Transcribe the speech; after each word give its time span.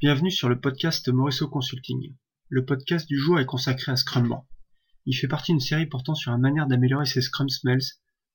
Bienvenue 0.00 0.30
sur 0.30 0.48
le 0.48 0.58
podcast 0.58 1.10
Morisseau 1.10 1.46
Consulting. 1.46 2.16
Le 2.48 2.64
podcast 2.64 3.06
du 3.06 3.18
jour 3.18 3.38
est 3.38 3.44
consacré 3.44 3.92
à 3.92 3.96
Scrumban. 3.96 4.48
Il 5.04 5.12
fait 5.12 5.28
partie 5.28 5.52
d'une 5.52 5.60
série 5.60 5.84
portant 5.84 6.14
sur 6.14 6.30
la 6.30 6.38
manière 6.38 6.66
d'améliorer 6.66 7.04
ses 7.04 7.20
Scrum 7.20 7.50
Smells, 7.50 7.84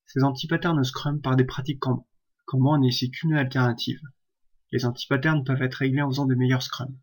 ses 0.06 0.24
anti-patterns 0.24 0.84
Scrum 0.84 1.22
par 1.22 1.36
des 1.36 1.44
pratiques 1.44 1.80
Kanban. 1.80 2.08
Kanban 2.46 2.78
n'est 2.78 2.90
ici 2.90 3.10
qu'une 3.10 3.34
alternative. 3.34 4.00
Les 4.72 4.86
anti-patterns 4.86 5.44
peuvent 5.44 5.64
être 5.64 5.74
réglés 5.74 6.04
en 6.04 6.12
faisant 6.12 6.28
de 6.28 6.36
meilleurs 6.36 6.62
Scrum. 6.62 6.96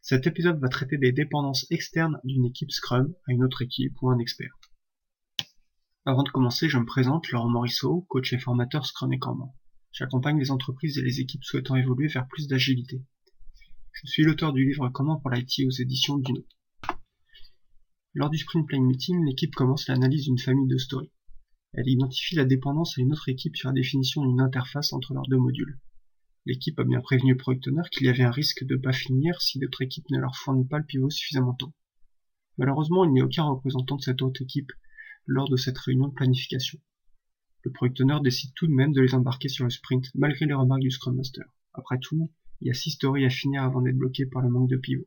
Cet 0.00 0.26
épisode 0.26 0.60
va 0.60 0.68
traiter 0.68 0.98
des 0.98 1.12
dépendances 1.12 1.70
externes 1.70 2.18
d'une 2.24 2.46
équipe 2.46 2.72
Scrum 2.72 3.14
à 3.28 3.32
une 3.32 3.44
autre 3.44 3.62
équipe 3.62 4.02
ou 4.02 4.10
un 4.10 4.18
expert. 4.18 4.58
Avant 6.06 6.24
de 6.24 6.30
commencer, 6.30 6.68
je 6.68 6.78
me 6.78 6.86
présente, 6.86 7.30
Laurent 7.30 7.50
Morisseau, 7.50 8.04
coach 8.08 8.32
et 8.32 8.38
formateur 8.40 8.84
Scrum 8.84 9.12
et 9.12 9.20
Kanban. 9.20 9.54
J'accompagne 9.92 10.40
les 10.40 10.50
entreprises 10.50 10.98
et 10.98 11.02
les 11.02 11.20
équipes 11.20 11.44
souhaitant 11.44 11.76
évoluer 11.76 12.08
vers 12.08 12.26
plus 12.26 12.48
d'agilité. 12.48 13.04
Je 14.04 14.06
suis 14.06 14.22
l'auteur 14.22 14.52
du 14.52 14.64
livre 14.64 14.88
Comment 14.90 15.16
pour 15.16 15.30
l'IT 15.30 15.66
aux 15.66 15.70
éditions 15.70 16.18
Duno. 16.18 16.46
Lors 18.14 18.30
du 18.30 18.38
Sprint 18.38 18.64
Planning 18.68 18.86
Meeting, 18.86 19.24
l'équipe 19.26 19.52
commence 19.56 19.88
l'analyse 19.88 20.26
d'une 20.26 20.38
famille 20.38 20.68
de 20.68 20.78
stories. 20.78 21.10
Elle 21.72 21.88
identifie 21.88 22.36
la 22.36 22.44
dépendance 22.44 22.96
à 22.96 23.00
une 23.00 23.12
autre 23.12 23.28
équipe 23.28 23.56
sur 23.56 23.70
la 23.70 23.74
définition 23.74 24.24
d'une 24.24 24.40
interface 24.40 24.92
entre 24.92 25.14
leurs 25.14 25.26
deux 25.26 25.38
modules. 25.38 25.80
L'équipe 26.46 26.78
a 26.78 26.84
bien 26.84 27.00
prévenu 27.00 27.32
le 27.32 27.38
product 27.38 27.66
owner 27.66 27.82
qu'il 27.90 28.06
y 28.06 28.08
avait 28.08 28.22
un 28.22 28.30
risque 28.30 28.62
de 28.64 28.76
ne 28.76 28.80
pas 28.80 28.92
finir 28.92 29.42
si 29.42 29.58
l'autre 29.58 29.82
équipe 29.82 30.08
ne 30.10 30.20
leur 30.20 30.36
fournit 30.36 30.68
pas 30.68 30.78
le 30.78 30.86
pivot 30.86 31.10
suffisamment 31.10 31.54
tôt. 31.54 31.74
Malheureusement, 32.56 33.04
il 33.04 33.10
n'y 33.10 33.20
a 33.20 33.24
aucun 33.24 33.46
représentant 33.46 33.96
de 33.96 34.02
cette 34.02 34.22
autre 34.22 34.42
équipe 34.42 34.70
lors 35.26 35.50
de 35.50 35.56
cette 35.56 35.78
réunion 35.78 36.06
de 36.06 36.14
planification. 36.14 36.78
Le 37.64 37.72
product 37.72 38.00
owner 38.02 38.18
décide 38.22 38.54
tout 38.54 38.68
de 38.68 38.72
même 38.72 38.92
de 38.92 39.00
les 39.00 39.16
embarquer 39.16 39.48
sur 39.48 39.64
le 39.64 39.70
sprint 39.70 40.06
malgré 40.14 40.46
les 40.46 40.54
remarques 40.54 40.82
du 40.82 40.92
Scrum 40.92 41.16
Master. 41.16 41.46
Après 41.74 41.98
tout, 41.98 42.30
il 42.60 42.68
y 42.68 42.70
a 42.70 42.74
6 42.74 42.92
stories 42.92 43.24
à 43.24 43.30
finir 43.30 43.62
avant 43.62 43.80
d'être 43.80 43.96
bloqué 43.96 44.26
par 44.26 44.42
le 44.42 44.48
manque 44.48 44.68
de 44.68 44.76
pivot. 44.76 45.06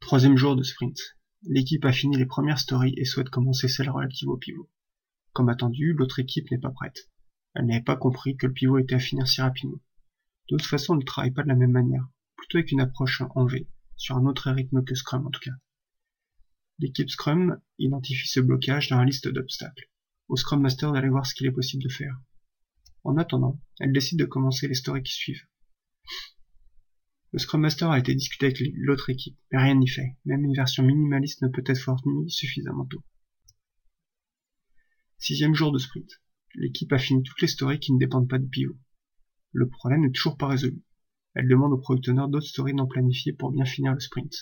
Troisième 0.00 0.36
jour 0.36 0.56
de 0.56 0.62
sprint. 0.62 0.98
L'équipe 1.42 1.84
a 1.84 1.92
fini 1.92 2.16
les 2.16 2.26
premières 2.26 2.58
stories 2.58 2.94
et 2.96 3.04
souhaite 3.04 3.30
commencer 3.30 3.68
celle 3.68 3.90
relative 3.90 4.28
au 4.28 4.36
pivot. 4.36 4.68
Comme 5.32 5.48
attendu, 5.48 5.92
l'autre 5.92 6.18
équipe 6.18 6.50
n'est 6.50 6.58
pas 6.58 6.70
prête. 6.70 7.08
Elle 7.54 7.66
n'avait 7.66 7.82
pas 7.82 7.96
compris 7.96 8.36
que 8.36 8.46
le 8.46 8.52
pivot 8.52 8.78
était 8.78 8.96
à 8.96 8.98
finir 8.98 9.28
si 9.28 9.40
rapidement. 9.40 9.80
De 10.50 10.56
toute 10.56 10.66
façon, 10.66 10.94
on 10.94 10.96
ne 10.96 11.04
travaille 11.04 11.30
pas 11.30 11.42
de 11.42 11.48
la 11.48 11.54
même 11.54 11.70
manière, 11.70 12.08
plutôt 12.36 12.58
avec 12.58 12.72
une 12.72 12.80
approche 12.80 13.22
en 13.34 13.44
V, 13.44 13.68
sur 13.96 14.16
un 14.16 14.26
autre 14.26 14.50
rythme 14.50 14.82
que 14.84 14.94
Scrum 14.94 15.26
en 15.26 15.30
tout 15.30 15.40
cas. 15.40 15.54
L'équipe 16.80 17.10
Scrum 17.10 17.60
identifie 17.78 18.26
ce 18.26 18.40
blocage 18.40 18.88
dans 18.88 18.98
la 18.98 19.04
liste 19.04 19.28
d'obstacles. 19.28 19.90
Au 20.28 20.36
Scrum 20.36 20.60
Master 20.60 20.92
d'aller 20.92 21.08
voir 21.08 21.26
ce 21.26 21.34
qu'il 21.34 21.46
est 21.46 21.52
possible 21.52 21.82
de 21.82 21.88
faire. 21.88 22.18
En 23.04 23.16
attendant, 23.16 23.60
elle 23.78 23.92
décide 23.92 24.18
de 24.18 24.24
commencer 24.24 24.66
les 24.66 24.74
stories 24.74 25.02
qui 25.02 25.12
suivent. 25.12 25.46
Le 27.32 27.38
Scrum 27.38 27.60
Master 27.60 27.90
a 27.90 27.98
été 27.98 28.14
discuté 28.14 28.46
avec 28.46 28.60
l'autre 28.74 29.08
équipe, 29.08 29.38
mais 29.52 29.62
rien 29.62 29.76
n'y 29.76 29.86
fait. 29.86 30.16
Même 30.24 30.44
une 30.44 30.54
version 30.54 30.82
minimaliste 30.82 31.42
ne 31.42 31.48
peut 31.48 31.62
être 31.64 31.78
fournie 31.78 32.28
suffisamment 32.28 32.86
tôt. 32.86 33.04
Sixième 35.18 35.54
jour 35.54 35.70
de 35.70 35.78
sprint. 35.78 36.10
L'équipe 36.54 36.92
a 36.92 36.98
fini 36.98 37.22
toutes 37.22 37.40
les 37.40 37.46
stories 37.46 37.78
qui 37.78 37.92
ne 37.92 37.98
dépendent 37.98 38.28
pas 38.28 38.38
du 38.38 38.48
pivot. 38.48 38.76
Le 39.52 39.68
problème 39.68 40.00
n'est 40.00 40.10
toujours 40.10 40.36
pas 40.36 40.48
résolu. 40.48 40.82
Elle 41.34 41.46
demande 41.46 41.72
au 41.72 41.78
product 41.78 42.08
owner 42.08 42.24
d'autres 42.28 42.48
stories 42.48 42.74
non 42.74 42.88
planifiées 42.88 43.32
pour 43.32 43.52
bien 43.52 43.64
finir 43.64 43.92
le 43.94 44.00
sprint. 44.00 44.34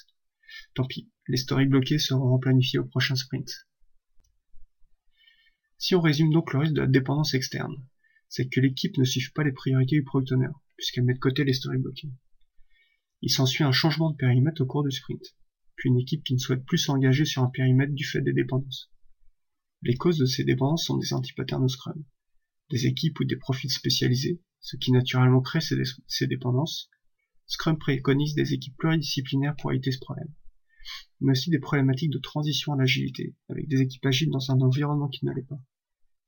Tant 0.75 0.87
pis, 0.87 1.11
les 1.27 1.37
stories 1.37 1.67
bloquées 1.67 1.99
seront 1.99 2.33
replanifiées 2.33 2.79
au 2.79 2.87
prochain 2.87 3.17
sprint. 3.17 3.51
Si 5.77 5.95
on 5.95 6.01
résume 6.01 6.33
donc 6.33 6.55
le 6.55 6.61
risque 6.61 6.75
de 6.75 6.81
la 6.81 6.87
dépendance 6.87 7.35
externe, 7.35 7.77
c'est 8.29 8.49
que 8.49 8.61
l'équipe 8.61 8.97
ne 8.97 9.05
suive 9.05 9.33
pas 9.33 9.45
les 9.45 9.53
priorités 9.53 9.97
du 9.97 10.05
product 10.05 10.33
owner, 10.33 10.49
puisqu'elle 10.79 11.05
met 11.05 11.15
de 11.15 11.19
côté 11.19 11.45
les 11.45 11.53
bloquées. 11.79 12.11
Il 13.21 13.31
s'ensuit 13.31 13.65
un 13.65 13.73
changement 13.73 14.11
de 14.11 14.17
périmètre 14.17 14.63
au 14.63 14.67
cours 14.67 14.85
du 14.85 14.93
sprint, 14.93 15.37
puis 15.75 15.89
une 15.89 15.99
équipe 15.99 16.23
qui 16.23 16.35
ne 16.35 16.39
souhaite 16.39 16.65
plus 16.65 16.79
s'engager 16.79 17.25
sur 17.25 17.43
un 17.43 17.51
périmètre 17.51 17.93
du 17.93 18.05
fait 18.05 18.23
des 18.23 18.33
dépendances. 18.33 18.91
Les 19.83 19.97
causes 19.97 20.19
de 20.19 20.25
ces 20.25 20.45
dépendances 20.45 20.85
sont 20.85 20.97
des 20.97 21.13
anti-patterns 21.13 21.69
Scrum, 21.69 22.05
des 22.71 22.87
équipes 22.87 23.19
ou 23.19 23.25
des 23.25 23.37
profils 23.37 23.71
spécialisés, 23.71 24.41
ce 24.61 24.77
qui 24.77 24.93
naturellement 24.93 25.41
crée 25.41 25.61
ces, 25.61 25.77
ces 26.07 26.29
dépendances. 26.29 26.89
Scrum 27.47 27.77
préconise 27.77 28.35
des 28.35 28.55
équipes 28.55 28.77
pluridisciplinaires 28.77 29.57
pour 29.57 29.73
éviter 29.73 29.91
ce 29.91 29.99
problème, 29.99 30.33
mais 31.21 31.33
aussi 31.33 31.51
des 31.51 31.59
problématiques 31.59 32.13
de 32.13 32.19
transition 32.19 32.73
à 32.73 32.77
l'agilité, 32.77 33.35
avec 33.49 33.67
des 33.67 33.81
équipes 33.81 34.07
agiles 34.07 34.31
dans 34.31 34.53
un 34.53 34.61
environnement 34.61 35.09
qui 35.09 35.25
ne 35.25 35.33
l'est 35.33 35.43
pas. 35.43 35.61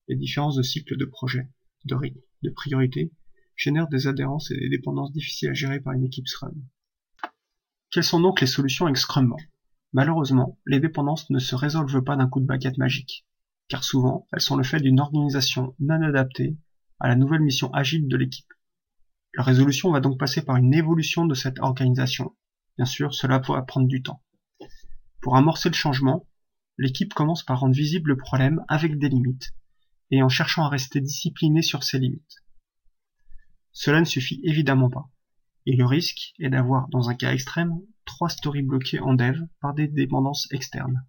Les 0.08 0.16
différences 0.16 0.56
de 0.56 0.62
cycle 0.62 0.96
de 0.96 1.04
projet, 1.04 1.48
de 1.84 1.94
rythme, 1.94 2.20
de 2.42 2.50
priorité 2.50 3.12
génèrent 3.60 3.88
des 3.88 4.06
adhérences 4.06 4.50
et 4.50 4.56
des 4.56 4.70
dépendances 4.70 5.12
difficiles 5.12 5.50
à 5.50 5.54
gérer 5.54 5.80
par 5.80 5.92
une 5.92 6.04
équipe 6.04 6.26
Scrum. 6.26 6.54
Quelles 7.90 8.04
sont 8.04 8.20
donc 8.20 8.40
les 8.40 8.46
solutions 8.46 8.86
avec 8.86 8.96
Scrum 8.96 9.34
Malheureusement, 9.92 10.58
les 10.66 10.80
dépendances 10.80 11.28
ne 11.28 11.38
se 11.38 11.54
résolvent 11.54 12.02
pas 12.02 12.16
d'un 12.16 12.28
coup 12.28 12.40
de 12.40 12.46
baguette 12.46 12.78
magique, 12.78 13.26
car 13.68 13.84
souvent 13.84 14.26
elles 14.32 14.40
sont 14.40 14.56
le 14.56 14.64
fait 14.64 14.80
d'une 14.80 14.98
organisation 14.98 15.74
non 15.78 16.00
adaptée 16.00 16.56
à 17.00 17.08
la 17.08 17.16
nouvelle 17.16 17.42
mission 17.42 17.70
agile 17.74 18.08
de 18.08 18.16
l'équipe. 18.16 18.50
La 19.34 19.42
résolution 19.42 19.92
va 19.92 20.00
donc 20.00 20.18
passer 20.18 20.42
par 20.42 20.56
une 20.56 20.72
évolution 20.72 21.26
de 21.26 21.34
cette 21.34 21.58
organisation. 21.58 22.34
Bien 22.78 22.86
sûr, 22.86 23.12
cela 23.14 23.40
pourra 23.40 23.66
prendre 23.66 23.88
du 23.88 24.02
temps. 24.02 24.22
Pour 25.20 25.36
amorcer 25.36 25.68
le 25.68 25.74
changement, 25.74 26.26
l'équipe 26.78 27.12
commence 27.12 27.44
par 27.44 27.60
rendre 27.60 27.74
visible 27.74 28.10
le 28.10 28.16
problème 28.16 28.64
avec 28.68 28.98
des 28.98 29.10
limites, 29.10 29.52
et 30.10 30.22
en 30.22 30.30
cherchant 30.30 30.64
à 30.64 30.70
rester 30.70 31.00
disciplinée 31.00 31.62
sur 31.62 31.84
ces 31.84 31.98
limites. 31.98 32.36
Cela 33.72 34.00
ne 34.00 34.04
suffit 34.04 34.40
évidemment 34.44 34.90
pas. 34.90 35.10
Et 35.66 35.76
le 35.76 35.86
risque 35.86 36.34
est 36.38 36.50
d'avoir, 36.50 36.88
dans 36.88 37.08
un 37.08 37.14
cas 37.14 37.32
extrême, 37.32 37.72
trois 38.04 38.28
stories 38.28 38.62
bloquées 38.62 39.00
en 39.00 39.14
dev 39.14 39.40
par 39.60 39.74
des 39.74 39.88
dépendances 39.88 40.48
externes. 40.52 41.04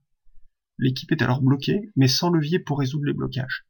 L'équipe 0.77 1.11
est 1.11 1.21
alors 1.21 1.41
bloquée, 1.41 1.91
mais 1.95 2.07
sans 2.07 2.29
levier 2.29 2.59
pour 2.59 2.79
résoudre 2.79 3.05
les 3.05 3.13
blocages. 3.13 3.65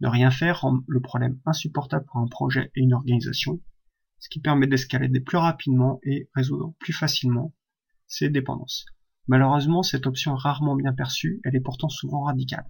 Ne 0.00 0.08
rien 0.08 0.30
faire 0.30 0.62
rend 0.62 0.80
le 0.86 1.00
problème 1.00 1.38
insupportable 1.44 2.06
pour 2.06 2.20
un 2.20 2.26
projet 2.26 2.70
et 2.74 2.80
une 2.80 2.94
organisation, 2.94 3.60
ce 4.18 4.28
qui 4.28 4.40
permet 4.40 4.66
d'escalader 4.66 5.20
plus 5.20 5.38
rapidement 5.38 6.00
et 6.02 6.28
résoudre 6.34 6.74
plus 6.78 6.92
facilement 6.92 7.54
ces 8.06 8.28
dépendances. 8.28 8.86
Malheureusement, 9.28 9.82
cette 9.82 10.06
option 10.06 10.34
est 10.34 10.40
rarement 10.40 10.76
bien 10.76 10.92
perçue, 10.92 11.40
elle 11.44 11.56
est 11.56 11.60
pourtant 11.60 11.88
souvent 11.88 12.22
radicale. 12.22 12.66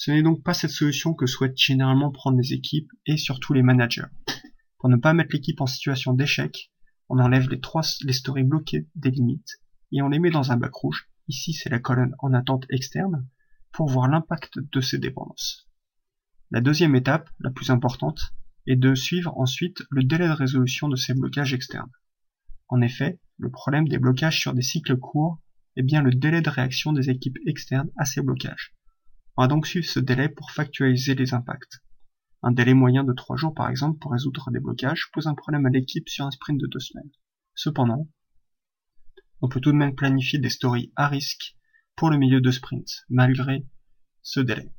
Ce 0.00 0.12
n'est 0.12 0.22
donc 0.22 0.44
pas 0.44 0.54
cette 0.54 0.70
solution 0.70 1.12
que 1.12 1.26
souhaitent 1.26 1.58
généralement 1.58 2.12
prendre 2.12 2.38
les 2.38 2.52
équipes 2.52 2.88
et 3.04 3.16
surtout 3.16 3.52
les 3.52 3.64
managers. 3.64 4.06
Pour 4.78 4.88
ne 4.88 4.94
pas 4.96 5.12
mettre 5.12 5.32
l'équipe 5.32 5.60
en 5.60 5.66
situation 5.66 6.12
d'échec, 6.12 6.70
on 7.08 7.18
enlève 7.18 7.50
les 7.50 7.58
trois 7.58 7.82
les 8.04 8.12
stories 8.12 8.44
bloquées 8.44 8.86
des 8.94 9.10
limites 9.10 9.60
et 9.90 10.00
on 10.00 10.08
les 10.08 10.20
met 10.20 10.30
dans 10.30 10.52
un 10.52 10.56
bac 10.56 10.72
rouge. 10.72 11.10
Ici, 11.26 11.52
c'est 11.52 11.68
la 11.68 11.80
colonne 11.80 12.14
en 12.20 12.32
attente 12.32 12.64
externe 12.70 13.26
pour 13.72 13.88
voir 13.88 14.06
l'impact 14.06 14.60
de 14.60 14.80
ces 14.80 14.98
dépendances. 14.98 15.68
La 16.52 16.60
deuxième 16.60 16.94
étape, 16.94 17.28
la 17.40 17.50
plus 17.50 17.70
importante, 17.70 18.20
est 18.68 18.76
de 18.76 18.94
suivre 18.94 19.36
ensuite 19.36 19.82
le 19.90 20.04
délai 20.04 20.28
de 20.28 20.32
résolution 20.32 20.88
de 20.88 20.94
ces 20.94 21.12
blocages 21.12 21.54
externes. 21.54 21.90
En 22.68 22.82
effet, 22.82 23.18
le 23.36 23.50
problème 23.50 23.88
des 23.88 23.98
blocages 23.98 24.38
sur 24.38 24.54
des 24.54 24.62
cycles 24.62 24.96
courts 24.96 25.40
est 25.74 25.82
bien 25.82 26.02
le 26.02 26.12
délai 26.12 26.40
de 26.40 26.50
réaction 26.50 26.92
des 26.92 27.10
équipes 27.10 27.38
externes 27.46 27.90
à 27.96 28.04
ces 28.04 28.22
blocages. 28.22 28.77
On 29.38 29.42
va 29.42 29.46
donc 29.46 29.68
suivre 29.68 29.86
ce 29.86 30.00
délai 30.00 30.28
pour 30.28 30.50
factualiser 30.50 31.14
les 31.14 31.32
impacts. 31.32 31.78
Un 32.42 32.50
délai 32.50 32.74
moyen 32.74 33.04
de 33.04 33.12
3 33.12 33.36
jours 33.36 33.54
par 33.54 33.70
exemple 33.70 34.00
pour 34.00 34.10
résoudre 34.10 34.50
des 34.50 34.58
blocages 34.58 35.10
pose 35.12 35.28
un 35.28 35.36
problème 35.36 35.64
à 35.64 35.70
l'équipe 35.70 36.08
sur 36.08 36.24
un 36.24 36.32
sprint 36.32 36.60
de 36.60 36.66
2 36.66 36.80
semaines. 36.80 37.12
Cependant, 37.54 38.10
on 39.40 39.48
peut 39.48 39.60
tout 39.60 39.70
de 39.70 39.76
même 39.76 39.94
planifier 39.94 40.40
des 40.40 40.50
stories 40.50 40.92
à 40.96 41.06
risque 41.06 41.54
pour 41.94 42.10
le 42.10 42.18
milieu 42.18 42.40
de 42.40 42.50
sprint, 42.50 42.88
malgré 43.08 43.64
ce 44.22 44.40
délai. 44.40 44.74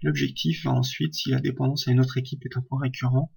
L'objectif 0.00 0.64
va 0.64 0.70
ensuite, 0.70 1.14
si 1.14 1.32
la 1.32 1.40
dépendance 1.40 1.86
à 1.86 1.92
une 1.92 2.00
autre 2.00 2.16
équipe 2.16 2.46
est 2.46 2.56
un 2.56 2.62
point 2.62 2.80
récurrent, 2.80 3.30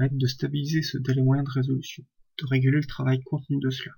va 0.00 0.06
être 0.06 0.18
de 0.18 0.26
stabiliser 0.26 0.82
ce 0.82 0.98
délai 0.98 1.22
moyen 1.22 1.44
de 1.44 1.50
résolution, 1.50 2.02
de 2.40 2.46
réguler 2.46 2.78
le 2.78 2.86
travail 2.86 3.22
contenu 3.22 3.60
de 3.60 3.70
cela. 3.70 3.94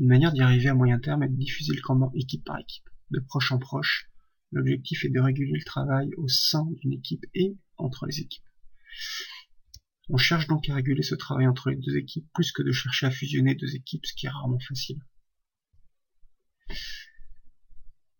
Une 0.00 0.08
manière 0.08 0.32
d'y 0.32 0.40
arriver 0.40 0.68
à 0.68 0.74
moyen 0.74 0.98
terme 0.98 1.24
est 1.24 1.28
de 1.28 1.36
diffuser 1.36 1.74
le 1.74 1.82
commandement 1.82 2.10
équipe 2.14 2.42
par 2.42 2.58
équipe, 2.58 2.88
de 3.10 3.20
proche 3.20 3.52
en 3.52 3.58
proche. 3.58 4.08
L'objectif 4.50 5.04
est 5.04 5.10
de 5.10 5.20
réguler 5.20 5.52
le 5.52 5.62
travail 5.62 6.08
au 6.16 6.26
sein 6.26 6.64
d'une 6.80 6.94
équipe 6.94 7.26
et 7.34 7.54
entre 7.76 8.06
les 8.06 8.20
équipes. 8.20 8.48
On 10.08 10.16
cherche 10.16 10.46
donc 10.46 10.66
à 10.70 10.74
réguler 10.74 11.02
ce 11.02 11.14
travail 11.14 11.46
entre 11.46 11.68
les 11.68 11.76
deux 11.76 11.98
équipes 11.98 12.26
plus 12.32 12.50
que 12.50 12.62
de 12.62 12.72
chercher 12.72 13.04
à 13.04 13.10
fusionner 13.10 13.54
deux 13.54 13.74
équipes, 13.76 14.06
ce 14.06 14.14
qui 14.14 14.24
est 14.24 14.30
rarement 14.30 14.58
facile. 14.60 15.04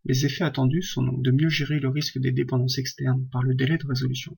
Les 0.05 0.27
effets 0.27 0.45
attendus 0.45 0.83
sont 0.83 1.03
donc 1.03 1.25
de 1.25 1.31
mieux 1.31 1.49
gérer 1.49 1.81
le 1.81 1.89
risque 1.89 2.19
des 2.19 2.31
dépendances 2.31 2.77
externes 2.77 3.27
par 3.33 3.43
le 3.43 3.55
délai 3.55 3.79
de 3.79 3.87
résolution, 3.87 4.37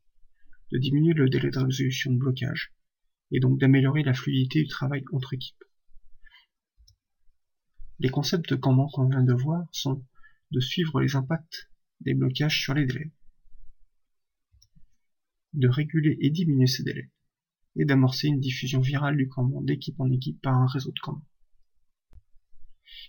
de 0.70 0.78
diminuer 0.78 1.14
le 1.14 1.28
délai 1.28 1.50
de 1.50 1.58
résolution 1.58 2.12
de 2.12 2.18
blocage, 2.18 2.72
et 3.32 3.40
donc 3.40 3.58
d'améliorer 3.58 4.04
la 4.04 4.14
fluidité 4.14 4.62
du 4.62 4.68
travail 4.68 5.02
entre 5.12 5.34
équipes. 5.34 5.64
Les 8.02 8.08
concepts 8.08 8.56
Kanban 8.58 8.88
qu'on 8.88 9.08
vient 9.08 9.22
de 9.22 9.32
voir 9.32 9.64
sont 9.70 10.04
de 10.50 10.58
suivre 10.58 11.00
les 11.00 11.14
impacts 11.14 11.70
des 12.00 12.14
blocages 12.14 12.60
sur 12.60 12.74
les 12.74 12.84
délais, 12.84 13.12
de 15.52 15.68
réguler 15.68 16.18
et 16.20 16.30
diminuer 16.30 16.66
ces 16.66 16.82
délais, 16.82 17.12
et 17.76 17.84
d'amorcer 17.84 18.26
une 18.26 18.40
diffusion 18.40 18.80
virale 18.80 19.16
du 19.16 19.28
Kanban 19.28 19.62
d'équipe 19.62 20.00
en 20.00 20.10
équipe 20.10 20.42
par 20.42 20.56
un 20.56 20.66
réseau 20.66 20.90
de 20.90 20.98
Kanban. 20.98 21.24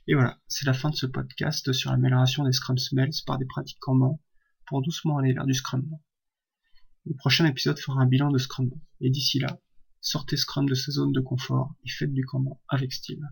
Et 0.05 0.13
voilà, 0.13 0.39
c'est 0.47 0.67
la 0.67 0.73
fin 0.73 0.91
de 0.91 0.95
ce 0.95 1.07
podcast 1.07 1.73
sur 1.73 1.89
l'amélioration 1.89 2.43
des 2.43 2.53
Scrum 2.53 2.77
Smells 2.77 3.23
par 3.25 3.39
des 3.39 3.45
pratiques 3.45 3.79
Kanban 3.79 4.21
pour 4.67 4.83
doucement 4.83 5.17
aller 5.17 5.33
vers 5.33 5.47
du 5.47 5.55
Scrum. 5.55 5.89
Le 7.07 7.15
prochain 7.15 7.47
épisode 7.47 7.79
fera 7.79 7.99
un 7.99 8.05
bilan 8.05 8.29
de 8.29 8.37
Scrum. 8.37 8.69
Et 9.01 9.09
d'ici 9.09 9.39
là, 9.39 9.59
sortez 10.01 10.37
Scrum 10.37 10.69
de 10.69 10.75
sa 10.75 10.91
zone 10.91 11.13
de 11.13 11.19
confort 11.19 11.73
et 11.83 11.89
faites 11.89 12.13
du 12.13 12.23
Kanban 12.25 12.61
avec 12.69 12.93
style. 12.93 13.23